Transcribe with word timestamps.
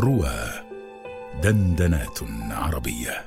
روى 0.00 0.50
دندنات 1.42 2.18
عربية. 2.50 3.24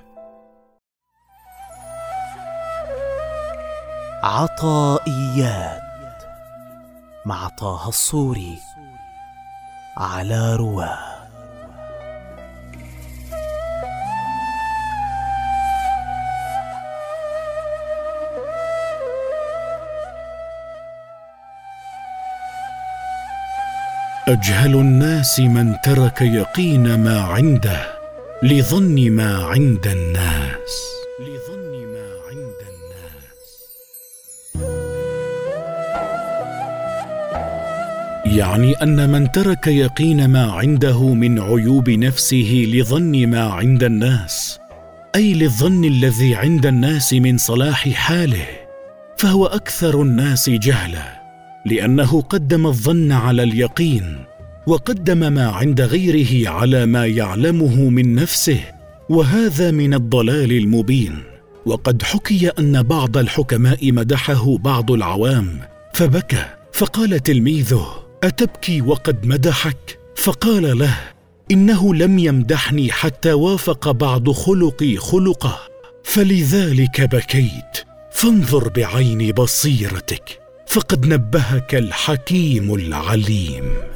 عطائيات 4.23 5.81
مع 7.25 7.47
طه 7.47 7.89
الصوري 7.89 8.59
على 9.97 10.55
رواه. 10.55 11.14
أجهل 24.28 24.76
الناس 24.76 25.39
من 25.39 25.76
ترك 25.84 26.21
يقين 26.21 26.96
ما 26.96 27.20
عنده 27.20 27.86
لظن 28.43 29.11
ما 29.11 29.43
عند 29.43 29.88
الناس. 29.88 30.74
لظن 31.20 31.71
ما 31.93 32.08
عند 32.30 32.60
الناس 32.72 33.52
يعني 38.26 38.74
أن 38.74 39.10
من 39.10 39.32
ترك 39.32 39.68
يقين 39.68 40.30
ما 40.30 40.52
عنده 40.52 41.14
من 41.14 41.40
عيوب 41.40 41.90
نفسه 41.90 42.66
لظن 42.74 43.28
ما 43.28 43.44
عند 43.44 43.84
الناس 43.84 44.60
أي 45.16 45.34
للظن 45.34 45.86
الذي 45.86 46.36
عند 46.36 46.66
الناس 46.66 47.14
من 47.14 47.38
صلاح 47.38 47.90
حاله 47.90 48.48
فهو 49.18 49.46
أكثر 49.46 50.02
الناس 50.02 50.50
جهلا. 50.50 51.25
لأنه 51.66 52.22
قدم 52.22 52.68
الظن 52.68 53.12
على 53.12 53.44
اليقين 53.44 54.18
وقدم 54.68 55.34
ما 55.34 55.48
عند 55.48 55.82
غيره 55.82 56.50
على 56.50 56.86
ما 56.86 57.05
يعلمه 57.05 57.90
من 57.90 58.16
نفسه 58.16 58.60
وهذا 59.10 59.72
من 59.72 59.94
الضلال 59.94 60.52
المبين. 60.52 61.24
وقد 61.66 62.04
حكي 62.04 62.49
أن 62.49 62.84
بعض 62.84 63.18
الحكماء 63.18 63.91
مدحه 63.91 64.58
بعض 64.58 64.91
العوام 64.91 65.59
فبكى 65.93 66.45
فقال 66.73 67.19
تلميذه 67.19 67.88
أتبكي 68.23 68.81
وقد 68.81 69.25
مدحك؟ 69.25 69.99
فقال 70.16 70.77
له 70.77 70.97
إنه 71.52 71.95
لم 71.95 72.19
يمدحني 72.19 72.91
حتى 72.91 73.33
وافق 73.33 73.91
بعض 73.91 74.30
خلقي 74.30 74.97
خلقه 74.97 75.59
فلذلك 76.03 77.02
بكيت 77.02 77.77
فانظر 78.11 78.69
بعين 78.69 79.31
بصيرتك. 79.31 80.44
فقد 80.75 81.05
نبهك 81.05 81.75
الحكيم 81.75 82.73
العليم. 82.73 83.94